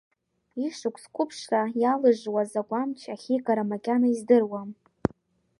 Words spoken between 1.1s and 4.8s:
қәыԥшра иалыжжуаз агәамч ахьигара макьана издыруам.